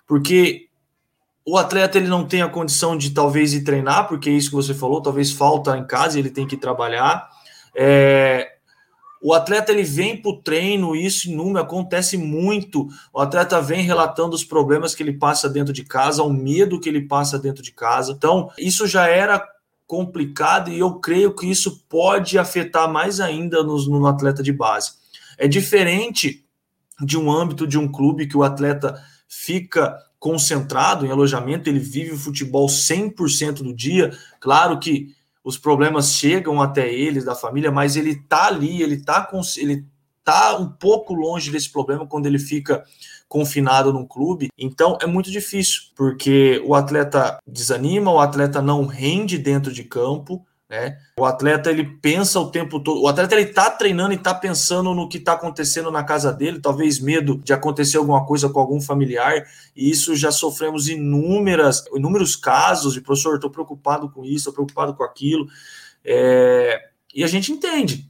[0.05, 0.67] Porque
[1.45, 4.55] o atleta ele não tem a condição de talvez ir treinar, porque é isso que
[4.57, 7.29] você falou, talvez falta em casa, ele tem que trabalhar.
[7.73, 8.50] É,
[9.21, 12.87] o atleta ele vem para o treino, isso em número acontece muito.
[13.13, 16.89] O atleta vem relatando os problemas que ele passa dentro de casa, o medo que
[16.89, 18.13] ele passa dentro de casa.
[18.13, 19.47] Então, isso já era
[19.85, 24.93] complicado e eu creio que isso pode afetar mais ainda no, no atleta de base.
[25.37, 26.43] É diferente
[26.99, 32.11] de um âmbito de um clube que o atleta fica concentrado em alojamento, ele vive
[32.11, 34.15] o futebol 100% do dia.
[34.39, 39.25] Claro que os problemas chegam até eles, da família, mas ele tá ali, ele tá,
[39.25, 39.85] com, ele
[40.23, 42.83] tá um pouco longe desse problema quando ele fica
[43.27, 44.49] confinado num clube.
[44.57, 50.45] Então é muito difícil, porque o atleta desanima, o atleta não rende dentro de campo,
[50.71, 50.97] né?
[51.19, 53.01] O atleta ele pensa o tempo todo.
[53.01, 56.61] O atleta ele tá treinando e tá pensando no que tá acontecendo na casa dele,
[56.61, 59.45] talvez medo de acontecer alguma coisa com algum familiar.
[59.75, 64.93] E isso já sofremos inúmeras, inúmeros casos de professor, estou preocupado com isso, estou preocupado
[64.93, 65.45] com aquilo.
[66.05, 66.79] É...
[67.13, 68.09] E a gente entende.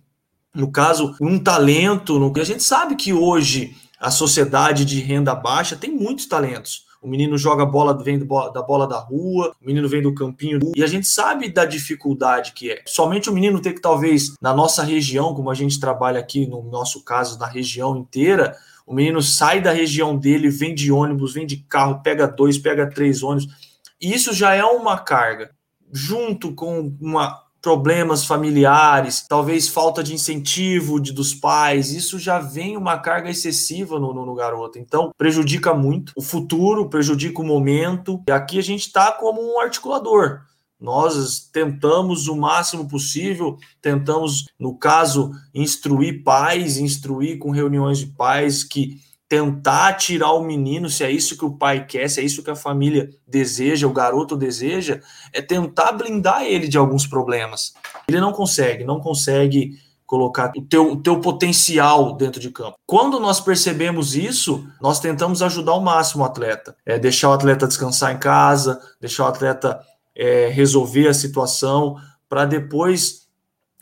[0.54, 2.32] No caso, um talento, no...
[2.40, 7.38] a gente sabe que hoje a sociedade de renda baixa tem muitos talentos o menino
[7.38, 11.08] joga bola, vem da bola da rua, o menino vem do campinho, e a gente
[11.08, 12.84] sabe da dificuldade que é.
[12.86, 16.62] Somente o menino ter que, talvez, na nossa região, como a gente trabalha aqui, no
[16.64, 21.46] nosso caso, na região inteira, o menino sai da região dele, vem de ônibus, vem
[21.46, 23.52] de carro, pega dois, pega três ônibus.
[24.00, 25.52] E isso já é uma carga.
[25.92, 32.76] Junto com uma problemas familiares, talvez falta de incentivo de, dos pais, isso já vem
[32.76, 34.80] uma carga excessiva no, no, no, garoto.
[34.80, 38.22] Então, prejudica muito o futuro, prejudica o momento.
[38.28, 40.42] E aqui a gente está como um articulador.
[40.80, 48.64] Nós tentamos o máximo possível, tentamos, no caso, instruir pais, instruir com reuniões de pais
[48.64, 49.00] que
[49.32, 52.52] tentar tirar o menino, se é isso que o pai quer, se é isso que
[52.52, 55.00] a família deseja, o garoto deseja,
[55.32, 57.74] é tentar blindar ele de alguns problemas.
[58.10, 62.76] Ele não consegue, não consegue colocar o teu, o teu potencial dentro de campo.
[62.86, 66.76] Quando nós percebemos isso, nós tentamos ajudar ao máximo o atleta.
[66.86, 69.80] É deixar o atleta descansar em casa, deixar o atleta
[70.14, 71.96] é, resolver a situação,
[72.28, 73.30] para depois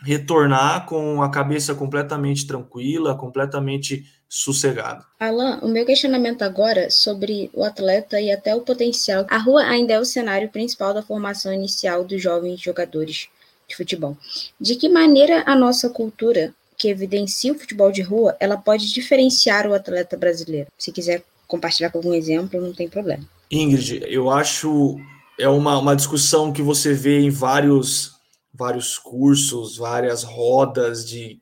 [0.04, 5.04] retornar com a cabeça completamente tranquila, completamente sossegado.
[5.20, 9.26] Alan, o meu questionamento agora sobre o atleta e até o potencial.
[9.28, 13.28] A rua ainda é o cenário principal da formação inicial dos jovens jogadores
[13.68, 14.15] de futebol.
[14.62, 19.68] De que maneira a nossa cultura, que evidencia o futebol de rua, ela pode diferenciar
[19.68, 20.68] o atleta brasileiro?
[20.78, 23.28] Se quiser compartilhar com algum exemplo, não tem problema.
[23.50, 24.96] Ingrid, eu acho
[25.39, 28.20] é uma, uma discussão que você vê em vários
[28.54, 31.39] vários cursos, várias rodas de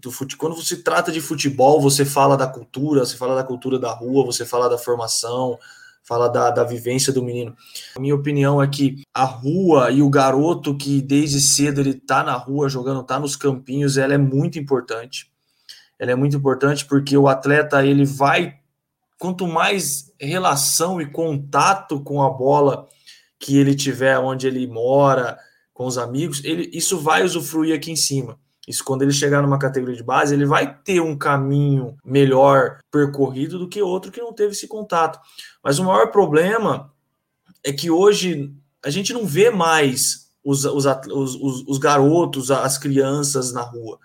[0.00, 0.36] do fute...
[0.36, 4.24] quando se trata de futebol, você fala da cultura, você fala da cultura da rua,
[4.24, 5.58] você fala da formação,
[6.02, 7.54] fala da, da vivência do menino.
[7.96, 12.22] A minha opinião é que a rua e o garoto que desde cedo ele tá
[12.22, 15.30] na rua jogando, tá nos campinhos, ela é muito importante.
[15.98, 18.58] Ela é muito importante porque o atleta ele vai
[19.18, 22.88] quanto mais relação e contato com a bola
[23.38, 25.38] que ele tiver onde ele mora,
[25.78, 28.36] com os amigos, ele, isso vai usufruir aqui em cima.
[28.68, 33.58] Isso, quando ele chegar numa categoria de base, ele vai ter um caminho melhor percorrido
[33.58, 35.18] do que outro que não teve esse contato.
[35.64, 36.92] Mas o maior problema
[37.64, 38.52] é que hoje
[38.84, 43.98] a gente não vê mais os, os, os, os garotos, as crianças na rua.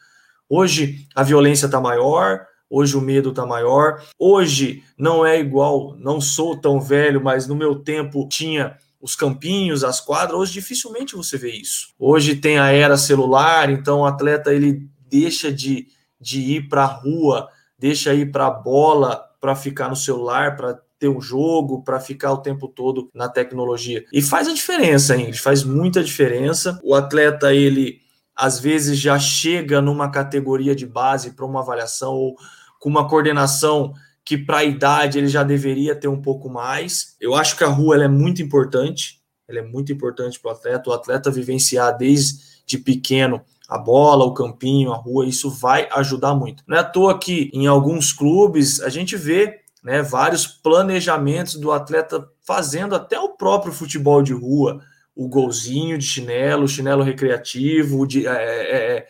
[0.47, 4.01] Hoje a violência está maior, hoje o medo está maior.
[4.17, 9.83] Hoje não é igual, não sou tão velho, mas no meu tempo tinha os campinhos,
[9.83, 11.93] as quadras, hoje dificilmente você vê isso.
[11.99, 15.87] Hoje tem a era celular, então o atleta ele deixa de,
[16.21, 20.79] de ir para a rua, deixa ir para a bola para ficar no celular, para
[20.97, 24.05] ter um jogo, para ficar o tempo todo na tecnologia.
[24.13, 25.33] E faz a diferença, hein?
[25.33, 26.79] faz muita diferença.
[26.81, 27.99] O atleta, ele
[28.33, 32.37] às vezes já chega numa categoria de base para uma avaliação ou
[32.79, 33.93] com uma coordenação
[34.25, 37.15] que para a idade ele já deveria ter um pouco mais.
[37.19, 40.89] Eu acho que a rua é muito importante, ela é muito importante para o atleta,
[40.89, 46.63] o atleta vivenciar desde pequeno a bola, o campinho, a rua, isso vai ajudar muito.
[46.67, 51.71] Não é à toa que em alguns clubes a gente vê né, vários planejamentos do
[51.71, 54.81] atleta fazendo até o próprio futebol de rua,
[55.15, 59.07] o golzinho de chinelo, o chinelo recreativo, de, é, é, é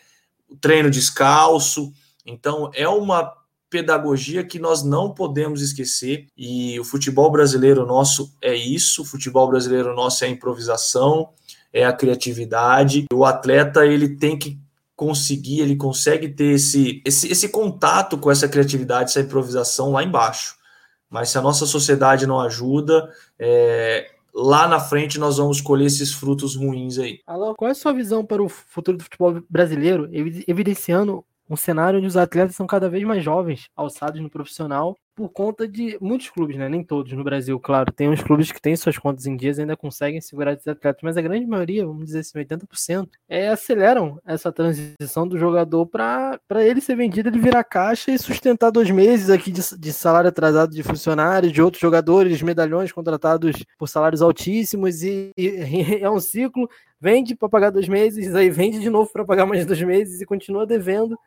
[0.47, 1.91] o treino descalço.
[2.25, 3.33] Então é uma
[3.73, 6.27] pedagogia que nós não podemos esquecer.
[6.37, 11.29] E o futebol brasileiro nosso é isso, o futebol brasileiro nosso é a improvisação,
[11.73, 13.05] é a criatividade.
[13.11, 14.59] O atleta ele tem que
[14.95, 20.55] conseguir, ele consegue ter esse, esse, esse contato com essa criatividade, essa improvisação lá embaixo.
[21.09, 23.09] Mas se a nossa sociedade não ajuda,
[23.39, 27.21] é, lá na frente nós vamos colher esses frutos ruins aí.
[27.25, 30.07] Alô, qual é a sua visão para o futuro do futebol brasileiro,
[30.47, 35.29] evidenciando um cenário onde os atletas são cada vez mais jovens, alçados no profissional, por
[35.29, 36.67] conta de muitos clubes, né?
[36.67, 37.91] Nem todos no Brasil, claro.
[37.91, 41.01] Tem uns clubes que têm suas contas em dias e ainda conseguem segurar esses atletas,
[41.03, 46.39] mas a grande maioria, vamos dizer assim, 80%, é, aceleram essa transição do jogador para
[46.63, 50.73] ele ser vendido, ele virar caixa e sustentar dois meses aqui de, de salário atrasado
[50.73, 56.67] de funcionários, de outros jogadores, medalhões contratados por salários altíssimos e, e é um ciclo.
[56.99, 60.25] Vende para pagar dois meses, aí vende de novo para pagar mais dois meses e
[60.25, 61.17] continua devendo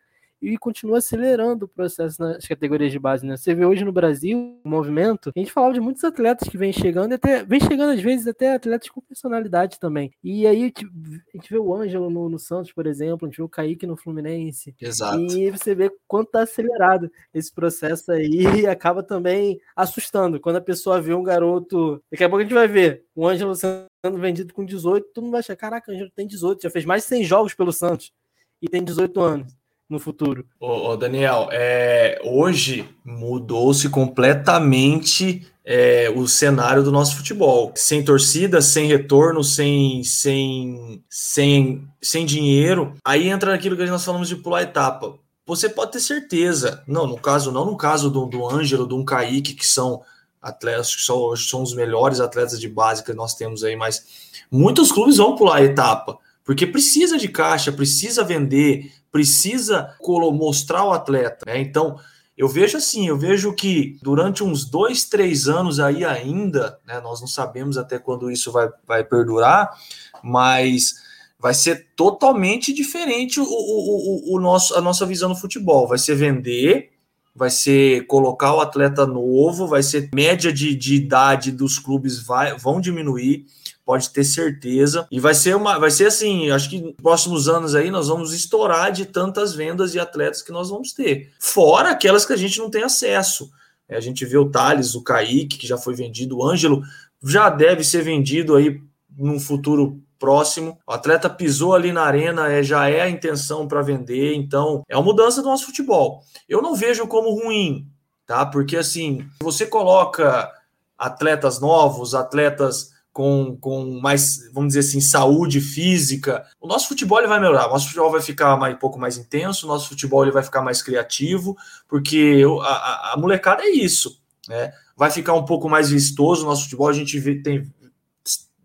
[0.41, 3.37] e continua acelerando o processo nas categorias de base, né?
[3.37, 6.73] Você vê hoje no Brasil o movimento, a gente falava de muitos atletas que vêm
[6.73, 10.13] chegando, até vem chegando às vezes até atletas com personalidade também.
[10.23, 13.43] E aí a gente vê o Ângelo no, no, Santos, por exemplo, a gente vê
[13.43, 14.75] o Kaique no Fluminense.
[14.81, 15.21] Exato.
[15.21, 20.41] E você vê quanto tá acelerado esse processo aí e acaba também assustando.
[20.41, 23.55] Quando a pessoa vê um garoto, daqui a pouco a gente vai ver o Ângelo
[23.55, 26.85] sendo vendido com 18, todo mundo vai achar, caraca, o Ângelo tem 18, já fez
[26.85, 28.13] mais de 100 jogos pelo Santos
[28.61, 30.45] e tem 18 anos no futuro.
[30.59, 37.73] Ô, ô Daniel, é, hoje mudou-se completamente é, o cenário do nosso futebol.
[37.75, 42.95] Sem torcida, sem retorno, sem, sem, sem, sem dinheiro.
[43.05, 45.15] Aí entra aquilo que nós falamos de pular etapa.
[45.47, 49.55] Você pode ter certeza, não, no caso, não no caso do, do Ângelo, do Kaique,
[49.55, 50.03] que são
[50.43, 54.05] atletas que são, são os melhores atletas de base que nós temos aí, mas
[54.51, 59.95] muitos clubes vão pular etapa, porque precisa de caixa, precisa vender, precisa
[60.33, 61.45] mostrar o atleta.
[61.45, 61.61] Né?
[61.61, 61.99] Então,
[62.39, 67.21] eu vejo assim, eu vejo que durante uns dois, três anos aí ainda, né, nós
[67.21, 69.77] não sabemos até quando isso vai, vai perdurar,
[70.23, 70.95] mas
[71.37, 75.89] vai ser totalmente diferente o, o, o, o, nosso, a nossa visão no futebol.
[75.89, 76.91] Vai ser vender,
[77.35, 82.57] vai ser colocar o atleta novo, vai ser média de, de idade dos clubes vai,
[82.57, 83.47] vão diminuir
[83.87, 85.07] pode ter certeza.
[85.13, 88.35] E vai ser uma, vai ser assim, acho que nos próximos anos aí nós vamos
[88.35, 91.33] estourar de tantas vendas de atletas que nós vamos ter.
[91.39, 93.49] Fora aquelas que a gente não tem acesso.
[93.89, 96.83] É, a gente vê o Thales, o Kaique, que já foi vendido, o Ângelo
[97.23, 98.83] já deve ser vendido aí
[99.17, 100.77] num futuro próximo.
[100.85, 104.97] O atleta pisou ali na arena, é, já é a intenção para vender, então é
[104.97, 106.25] uma mudança do nosso futebol.
[106.49, 107.87] Eu não vejo como ruim,
[108.27, 108.45] tá?
[108.45, 110.51] Porque assim, você coloca
[110.99, 117.27] atletas novos, atletas com, com mais, vamos dizer assim, saúde física, o nosso futebol ele
[117.27, 120.23] vai melhorar, o nosso futebol vai ficar mais, um pouco mais intenso, o nosso futebol
[120.23, 121.57] ele vai ficar mais criativo,
[121.89, 124.71] porque a, a molecada é isso, né?
[124.95, 127.73] Vai ficar um pouco mais vistoso o nosso futebol, a gente vê, tem,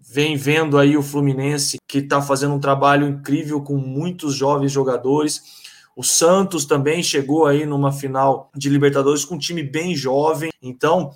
[0.01, 5.61] vem vendo aí o Fluminense, que está fazendo um trabalho incrível com muitos jovens jogadores,
[5.95, 11.11] o Santos também chegou aí numa final de Libertadores com um time bem jovem, então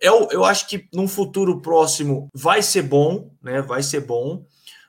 [0.00, 3.62] eu, eu acho que num futuro próximo vai ser bom, né?
[3.62, 4.44] Vai ser bom.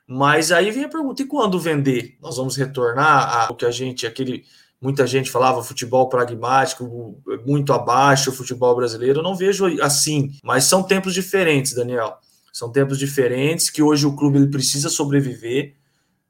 [0.08, 2.18] Mas aí vem a pergunta: e quando vender?
[2.22, 4.46] Nós vamos retornar ao que a gente, aquele
[4.82, 9.20] muita gente falava futebol pragmático, muito abaixo o futebol brasileiro.
[9.20, 12.18] Eu não vejo assim, mas são tempos diferentes, Daniel.
[12.54, 15.76] São tempos diferentes que hoje o clube ele precisa sobreviver.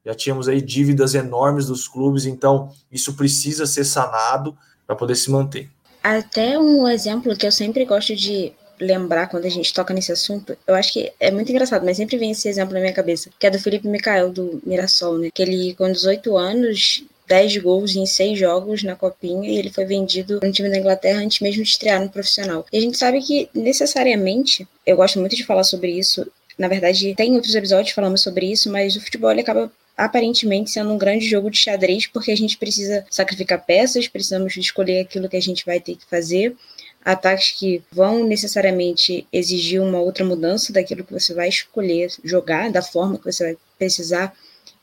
[0.05, 5.29] Já tínhamos aí dívidas enormes dos clubes, então isso precisa ser sanado para poder se
[5.29, 5.69] manter.
[6.01, 10.57] Até um exemplo que eu sempre gosto de lembrar quando a gente toca nesse assunto,
[10.65, 13.47] eu acho que é muito engraçado, mas sempre vem esse exemplo na minha cabeça, que
[13.47, 15.29] é do Felipe Micael, do Mirassol, né?
[15.33, 19.85] Que ele, com 18 anos, 10 gols em 6 jogos na Copinha e ele foi
[19.85, 22.65] vendido um time da Inglaterra antes mesmo de estrear no profissional.
[22.71, 26.25] E a gente sabe que, necessariamente, eu gosto muito de falar sobre isso.
[26.57, 30.93] Na verdade, tem outros episódios falando sobre isso, mas o futebol ele acaba aparentemente sendo
[30.93, 35.37] um grande jogo de xadrez, porque a gente precisa sacrificar peças, precisamos escolher aquilo que
[35.37, 36.55] a gente vai ter que fazer
[37.07, 42.81] ataques que vão necessariamente exigir uma outra mudança daquilo que você vai escolher jogar, da
[42.81, 44.35] forma que você vai precisar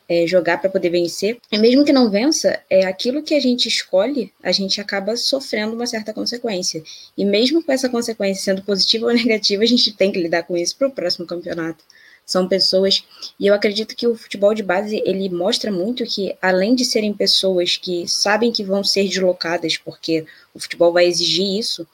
[0.08, 1.36] é, jogar para poder vencer.
[1.52, 5.74] E mesmo que não vença, é aquilo que a gente escolhe, a gente acaba sofrendo
[5.74, 6.82] uma certa consequência.
[7.14, 10.56] E mesmo com essa consequência sendo positiva ou negativa, a gente tem que lidar com
[10.56, 11.84] isso para o próximo campeonato.
[12.24, 13.04] São pessoas,
[13.38, 17.12] e eu acredito que o futebol de base ele mostra muito que, além de serem
[17.12, 21.86] pessoas que sabem que vão ser deslocadas, porque o futebol vai exigir isso,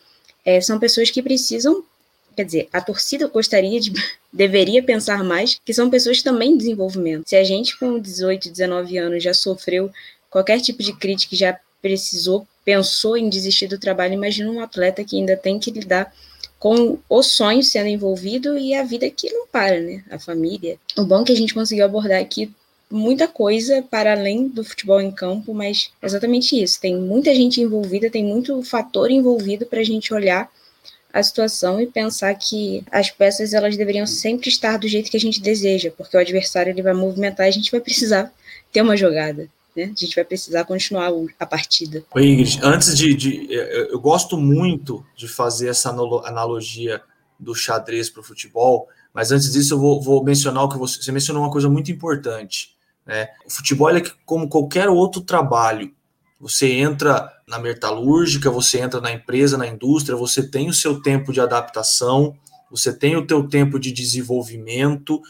[0.44, 1.84] é, são pessoas que precisam,
[2.36, 3.92] quer dizer, a torcida gostaria de,
[4.32, 7.28] deveria pensar mais que são pessoas também em desenvolvimento.
[7.28, 9.90] Se a gente com 18, 19 anos já sofreu
[10.28, 15.16] qualquer tipo de crítica, já precisou, pensou em desistir do trabalho, imagina um atleta que
[15.16, 16.12] ainda tem que lidar
[16.58, 20.04] com o sonho sendo envolvido e a vida que não para, né?
[20.10, 20.78] A família.
[20.94, 22.52] O bom é que a gente conseguiu abordar aqui
[22.90, 26.80] muita coisa para além do futebol em campo, mas é exatamente isso.
[26.80, 30.50] Tem muita gente envolvida, tem muito fator envolvido para a gente olhar
[31.12, 35.20] a situação e pensar que as peças elas deveriam sempre estar do jeito que a
[35.20, 38.32] gente deseja, porque o adversário ele vai movimentar e a gente vai precisar
[38.72, 39.48] ter uma jogada.
[39.76, 39.84] Né?
[39.84, 42.04] A gente vai precisar continuar a partida.
[42.12, 43.46] Oi, Ingrid, antes de, de.
[43.50, 47.00] Eu gosto muito de fazer essa analogia
[47.38, 51.00] do xadrez para o futebol, mas antes disso eu vou, vou mencionar o que você,
[51.00, 52.76] você mencionou uma coisa muito importante.
[53.06, 53.28] Né?
[53.44, 55.92] O futebol é como qualquer outro trabalho.
[56.40, 61.32] Você entra na metalúrgica, você entra na empresa, na indústria, você tem o seu tempo
[61.32, 62.34] de adaptação,
[62.70, 65.20] você tem o teu tempo de desenvolvimento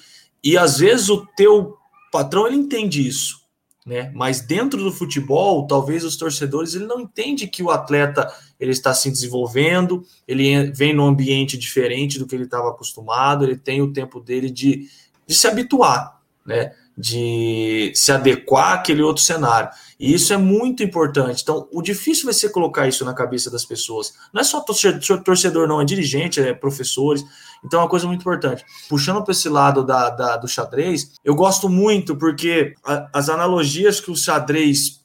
[0.45, 1.77] e às vezes o teu
[2.13, 3.41] patrão ele entende isso,
[3.87, 4.13] né?
[4.15, 8.93] Mas dentro do futebol, talvez os torcedores ele não entende que o atleta ele está
[8.93, 13.93] se desenvolvendo, ele vem num ambiente diferente do que ele estava acostumado, ele tem o
[13.93, 14.87] tempo dele de,
[15.27, 16.73] de se habituar, né?
[17.01, 19.71] De se adequar àquele outro cenário.
[19.99, 21.43] E isso é muito importante.
[21.43, 24.13] Então, o difícil vai ser colocar isso na cabeça das pessoas.
[24.35, 27.25] Não é só torcedor, não, é dirigente, é professores.
[27.65, 28.67] Então, é uma coisa muito importante.
[28.87, 33.99] Puxando para esse lado da, da, do xadrez, eu gosto muito porque a, as analogias
[33.99, 35.01] que o xadrez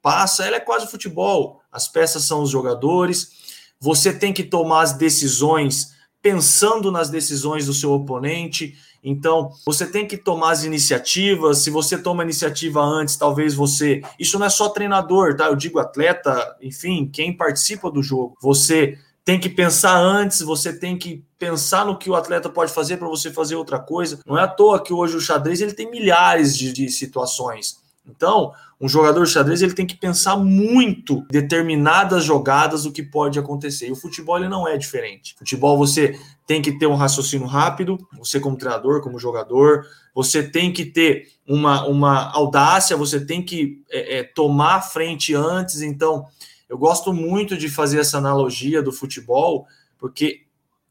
[0.00, 1.60] passa, ela é quase futebol.
[1.72, 3.32] As peças são os jogadores.
[3.80, 10.06] Você tem que tomar as decisões pensando nas decisões do seu oponente então, você tem
[10.06, 11.58] que tomar as iniciativas.
[11.58, 14.02] Se você toma iniciativa antes, talvez você.
[14.18, 15.46] Isso não é só treinador, tá?
[15.46, 18.36] Eu digo atleta, enfim, quem participa do jogo.
[18.42, 22.96] Você tem que pensar antes, você tem que pensar no que o atleta pode fazer
[22.96, 24.20] para você fazer outra coisa.
[24.26, 27.78] Não é à toa que hoje o xadrez ele tem milhares de, de situações.
[28.14, 33.38] Então, um jogador de xadrez ele tem que pensar muito determinadas jogadas o que pode
[33.38, 33.88] acontecer.
[33.88, 35.34] E o futebol ele não é diferente.
[35.38, 40.72] Futebol você tem que ter um raciocínio rápido, você como treinador, como jogador, você tem
[40.72, 45.82] que ter uma, uma audácia, você tem que é, é, tomar a frente antes.
[45.82, 46.26] Então,
[46.68, 49.66] eu gosto muito de fazer essa analogia do futebol,
[49.98, 50.42] porque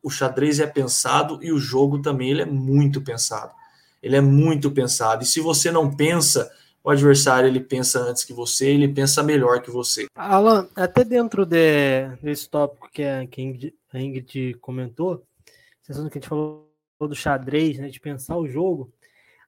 [0.04, 3.52] o xadrez é pensado e o jogo também ele é muito pensado.
[4.02, 5.24] Ele é muito pensado.
[5.24, 6.50] E se você não pensa
[6.90, 10.08] o adversário ele pensa antes que você, ele pensa melhor que você.
[10.16, 15.24] Alan, até dentro de, desse tópico que a, que a, Ingrid, comentou,
[15.86, 16.68] que a gente falou
[17.00, 18.92] do xadrez, né, de pensar o jogo,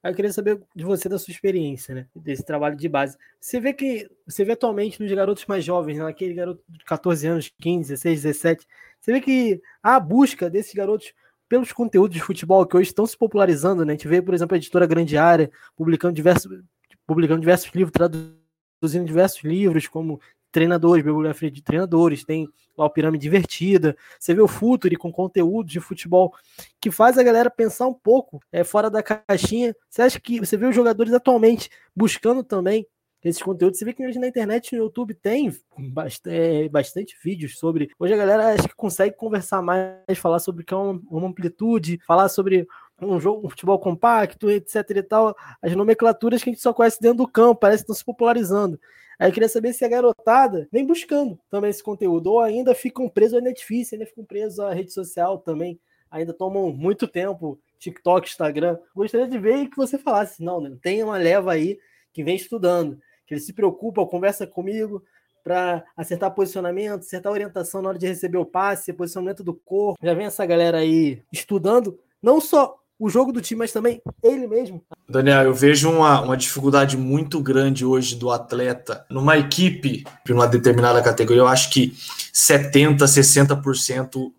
[0.03, 3.17] eu queria saber de você da sua experiência, né, desse trabalho de base.
[3.39, 7.27] Você vê que você vê atualmente nos garotos mais jovens, né, naquele garoto de 14
[7.27, 8.67] anos, 15, 16, 17,
[8.99, 11.11] você vê que a busca desses garotos
[11.49, 13.93] pelos conteúdos de futebol que hoje estão se popularizando, né?
[13.93, 16.61] A gente vê, por exemplo, a editora Grande Área publicando diversos
[17.05, 20.19] publicando diversos livros, traduzindo diversos livros, como
[20.51, 25.67] treinadores, bibliografia de treinadores, tem lá o Pirâmide Divertida, você vê o Futuri com conteúdo
[25.67, 26.33] de futebol
[26.79, 29.75] que faz a galera pensar um pouco é, fora da caixinha.
[29.89, 32.85] Você acha que você vê os jogadores atualmente buscando também
[33.23, 33.79] esses conteúdos?
[33.79, 37.89] Você vê que hoje na internet, no YouTube, tem bastante, é, bastante vídeos sobre.
[37.97, 41.27] Hoje a galera acho que consegue conversar mais, falar sobre o que é uma, uma
[41.27, 42.67] amplitude, falar sobre
[43.01, 46.99] um jogo, um futebol compacto, etc e tal, as nomenclaturas que a gente só conhece
[47.01, 48.79] dentro do campo, parece que estão se popularizando.
[49.19, 53.07] Aí eu queria saber se a garotada vem buscando também esse conteúdo, ou ainda ficam
[53.07, 55.79] presos ao Netflix, ainda ficam presos à rede social também,
[56.09, 58.77] ainda tomam muito tempo, TikTok, Instagram.
[58.95, 61.79] Gostaria de ver que você falasse, não, né, tem uma leva aí
[62.11, 65.03] que vem estudando, que ele se preocupa, conversa comigo,
[65.43, 69.97] para acertar posicionamento, acertar orientação na hora de receber o passe, posicionamento do corpo.
[70.03, 74.45] Já vem essa galera aí estudando não só o jogo do time, mas também ele
[74.45, 74.83] mesmo.
[75.09, 81.01] Daniel, eu vejo uma, uma dificuldade muito grande hoje do atleta numa equipe, numa determinada
[81.01, 81.41] categoria.
[81.41, 81.95] Eu acho que
[82.31, 84.31] 70%, 60%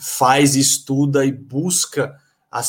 [0.00, 2.16] faz, estuda e busca
[2.50, 2.62] a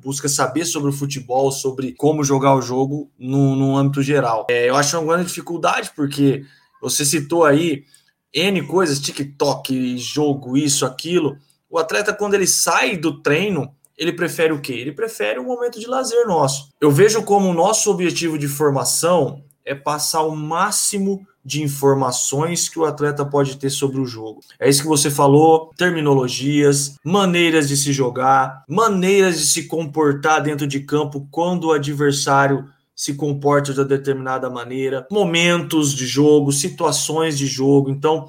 [0.00, 4.46] busca saber sobre o futebol, sobre como jogar o jogo no, no âmbito geral.
[4.48, 6.46] É, eu acho uma grande dificuldade, porque
[6.80, 7.84] você citou aí
[8.32, 11.36] N coisas, TikTok, jogo, isso, aquilo.
[11.68, 14.72] O atleta, quando ele sai do treino, ele prefere o quê?
[14.72, 16.68] Ele prefere um momento de lazer nosso.
[16.80, 22.78] Eu vejo como o nosso objetivo de formação é passar o máximo de informações que
[22.78, 24.40] o atleta pode ter sobre o jogo.
[24.58, 30.66] É isso que você falou, terminologias, maneiras de se jogar, maneiras de se comportar dentro
[30.66, 32.66] de campo quando o adversário
[32.96, 37.90] se comporta de determinada maneira, momentos de jogo, situações de jogo.
[37.90, 38.28] Então,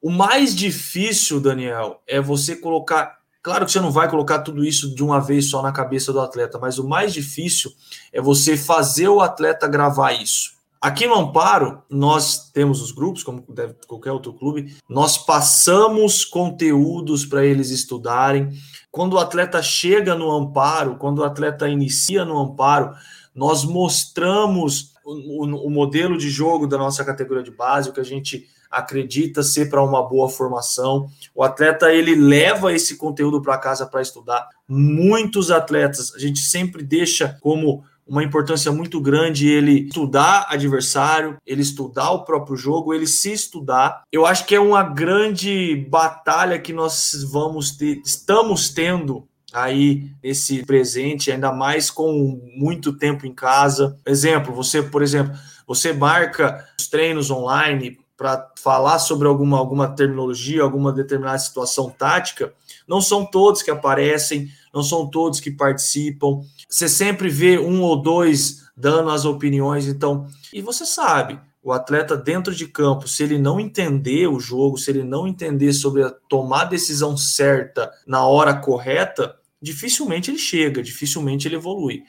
[0.00, 3.16] o mais difícil, Daniel, é você colocar.
[3.46, 6.18] Claro que você não vai colocar tudo isso de uma vez só na cabeça do
[6.18, 7.70] atleta, mas o mais difícil
[8.12, 10.54] é você fazer o atleta gravar isso.
[10.80, 17.24] Aqui no Amparo, nós temos os grupos, como deve qualquer outro clube, nós passamos conteúdos
[17.24, 18.50] para eles estudarem.
[18.90, 22.96] Quando o atleta chega no Amparo, quando o atleta inicia no Amparo,
[23.32, 28.00] nós mostramos o, o, o modelo de jogo da nossa categoria de base, o que
[28.00, 31.08] a gente acredita ser para uma boa formação.
[31.34, 34.48] O atleta ele leva esse conteúdo para casa para estudar.
[34.68, 41.62] Muitos atletas a gente sempre deixa como uma importância muito grande ele estudar adversário, ele
[41.62, 44.02] estudar o próprio jogo, ele se estudar.
[44.12, 50.64] Eu acho que é uma grande batalha que nós vamos ter, estamos tendo aí esse
[50.64, 53.98] presente, ainda mais com muito tempo em casa.
[54.06, 55.36] Exemplo, você, por exemplo,
[55.66, 62.52] você marca os treinos online para falar sobre alguma, alguma terminologia, alguma determinada situação tática,
[62.88, 66.40] não são todos que aparecem, não são todos que participam.
[66.68, 72.16] Você sempre vê um ou dois dando as opiniões, então, e você sabe, o atleta
[72.16, 76.10] dentro de campo, se ele não entender o jogo, se ele não entender sobre a
[76.28, 82.04] tomar a decisão certa na hora correta, dificilmente ele chega, dificilmente ele evolui.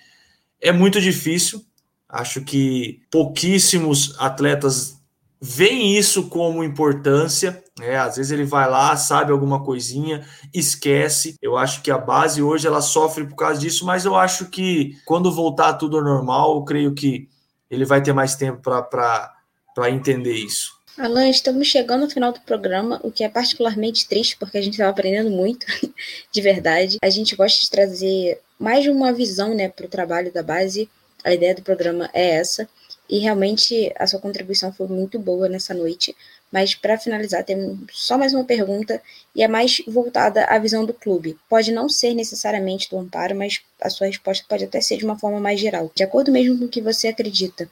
[0.62, 1.66] É muito difícil,
[2.08, 4.97] acho que pouquíssimos atletas
[5.42, 7.64] veem isso como importância.
[7.80, 11.36] É, às vezes ele vai lá, sabe alguma coisinha, esquece.
[11.42, 14.98] Eu acho que a base hoje ela sofre por causa disso, mas eu acho que
[15.06, 17.30] quando voltar tudo ao normal, eu creio que
[17.70, 20.78] ele vai ter mais tempo para entender isso.
[20.98, 24.74] Alan, estamos chegando ao final do programa, o que é particularmente triste, porque a gente
[24.74, 25.68] estava aprendendo muito,
[26.32, 26.98] de verdade.
[27.04, 30.90] A gente gosta de trazer mais uma visão né, para o trabalho da base.
[31.24, 32.68] A ideia do programa é essa.
[33.10, 36.16] E realmente a sua contribuição foi muito boa nessa noite.
[36.52, 39.02] Mas para finalizar, tem só mais uma pergunta
[39.36, 41.38] e é mais voltada à visão do clube.
[41.50, 45.20] Pode não ser necessariamente do amparo, mas a sua resposta pode até ser de uma
[45.20, 45.92] forma mais geral.
[45.94, 47.70] De acordo mesmo com o que você acredita,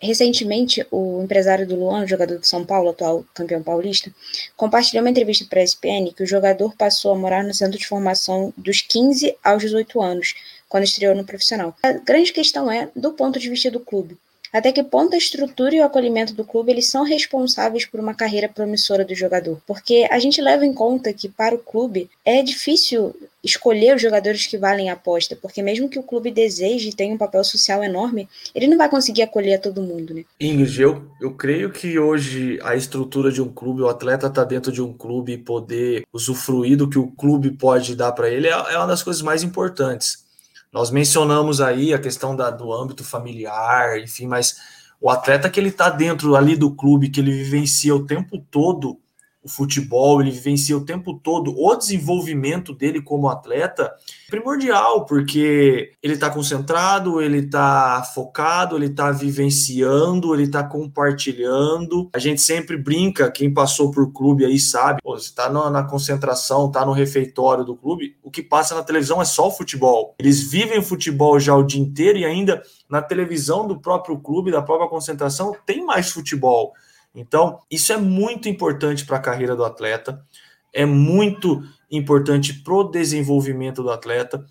[0.00, 4.14] Recentemente, o empresário do Luan, jogador do São Paulo, atual campeão paulista,
[4.56, 7.86] compartilhou uma entrevista para a ESPN que o jogador passou a morar no centro de
[7.86, 10.34] formação dos 15 aos 18 anos,
[10.68, 11.76] quando estreou no profissional.
[11.82, 14.16] A grande questão é do ponto de vista do clube.
[14.52, 18.14] Até que ponto a estrutura e o acolhimento do clube eles são responsáveis por uma
[18.14, 19.60] carreira promissora do jogador?
[19.66, 24.46] Porque a gente leva em conta que para o clube é difícil escolher os jogadores
[24.46, 27.82] que valem a aposta, porque mesmo que o clube deseje e tenha um papel social
[27.84, 30.24] enorme, ele não vai conseguir acolher todo mundo, né?
[30.40, 34.72] Ingrid, eu, eu creio que hoje a estrutura de um clube, o atleta tá dentro
[34.72, 38.50] de um clube e poder usufruir do que o clube pode dar para ele é,
[38.50, 40.27] é uma das coisas mais importantes.
[40.72, 44.56] Nós mencionamos aí a questão da, do âmbito familiar, enfim, mas
[45.00, 49.00] o atleta que ele está dentro ali do clube, que ele vivencia o tempo todo
[49.42, 53.92] o futebol, ele vivencia o tempo todo o desenvolvimento dele como atleta,
[54.28, 62.10] primordial, porque ele está concentrado, ele está focado, ele está vivenciando, ele está compartilhando.
[62.14, 66.66] A gente sempre brinca, quem passou por clube aí sabe, pô, você está na, concentração,
[66.66, 70.14] está no refeitório do clube, o que passa na televisão é só o futebol.
[70.18, 74.50] Eles vivem o futebol já o dia inteiro e ainda na televisão do próprio clube,
[74.50, 76.72] da própria concentração, tem mais futebol.
[77.18, 80.24] Então, isso é muito importante para a carreira do atleta,
[80.72, 84.44] é muito importante para o desenvolvimento do atleta.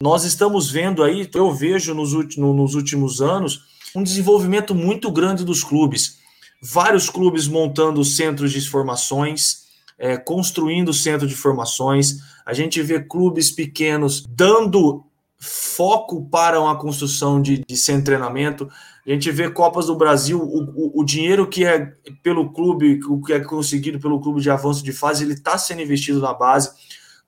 [0.00, 3.62] nós estamos vendo aí, eu vejo nos, nos últimos anos,
[3.94, 6.18] um desenvolvimento muito grande dos clubes.
[6.62, 9.64] Vários clubes montando centros de formações,
[9.98, 12.18] é, construindo centro de formações.
[12.44, 15.04] A gente vê clubes pequenos dando
[15.38, 18.68] foco para uma construção de, de centro de treinamento.
[19.06, 21.92] A gente vê Copas do Brasil, o, o, o, dinheiro que é
[22.22, 25.82] pelo clube, o que é conseguido pelo clube de avanço de fase, ele está sendo
[25.82, 26.70] investido na base.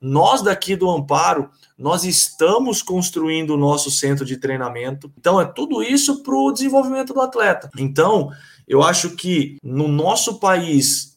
[0.01, 5.11] Nós daqui do Amparo, nós estamos construindo o nosso centro de treinamento.
[5.17, 7.69] Então, é tudo isso para o desenvolvimento do atleta.
[7.77, 8.31] Então,
[8.67, 11.15] eu acho que no nosso país,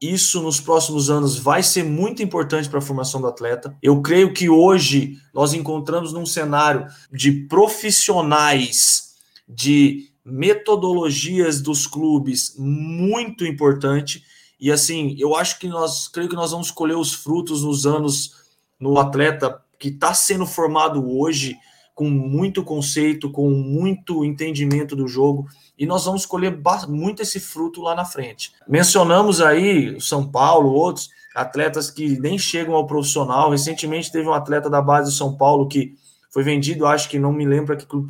[0.00, 3.76] isso nos próximos anos vai ser muito importante para a formação do atleta.
[3.80, 9.09] Eu creio que hoje nós encontramos num cenário de profissionais
[9.54, 14.22] de metodologias dos clubes muito importante.
[14.58, 18.34] E assim, eu acho que nós creio que nós vamos colher os frutos nos anos
[18.78, 21.56] no atleta que está sendo formado hoje
[21.94, 25.46] com muito conceito, com muito entendimento do jogo,
[25.78, 28.52] e nós vamos colher muito esse fruto lá na frente.
[28.66, 33.50] Mencionamos aí o São Paulo, outros atletas que nem chegam ao profissional.
[33.50, 35.94] Recentemente teve um atleta da base do São Paulo que
[36.30, 38.06] foi vendido, acho que não me lembro aqui, por,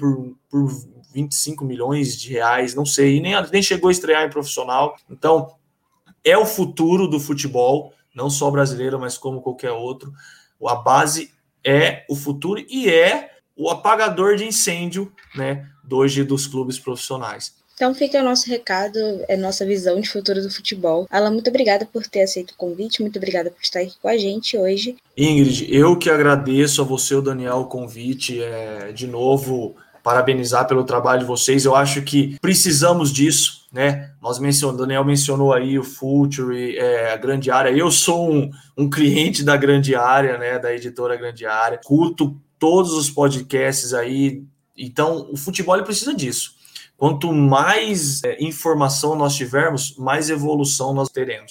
[0.48, 0.70] por
[1.12, 4.96] 25 milhões de reais, não sei, e nem, nem chegou a estrear em profissional.
[5.10, 5.54] Então,
[6.24, 10.12] é o futuro do futebol, não só brasileiro, mas como qualquer outro.
[10.66, 11.32] A base
[11.64, 17.60] é o futuro e é o apagador de incêndio, né, hoje dos clubes profissionais.
[17.80, 21.06] Então fica o nosso recado, é nossa visão de futuro do futebol.
[21.10, 24.18] Alan, muito obrigada por ter aceito o convite, muito obrigada por estar aqui com a
[24.18, 24.96] gente hoje.
[25.16, 28.42] Ingrid, eu que agradeço a você, o Daniel, o convite.
[28.42, 31.64] É, de novo, parabenizar pelo trabalho de vocês.
[31.64, 34.10] Eu acho que precisamos disso, né?
[34.20, 37.70] Nós mencionamos, Daniel mencionou aí o Future, é, a grande área.
[37.70, 40.58] Eu sou um, um cliente da grande área, né?
[40.58, 41.80] Da editora Grande Área.
[41.82, 44.44] Curto todos os podcasts aí.
[44.76, 46.54] Então, o futebol precisa disso.
[46.96, 51.48] Quanto mais é, informação nós tivermos, mais evolução nós teremos.